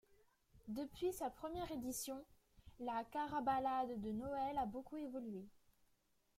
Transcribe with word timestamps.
Depuis 0.67 1.13
sa 1.13 1.29
première 1.29 1.71
édition, 1.71 2.25
la 2.79 3.03
Carabalade 3.11 4.01
de 4.01 4.11
Noël 4.11 4.57
a 4.57 4.65
beaucoup 4.65 4.97
évolué. 4.97 5.45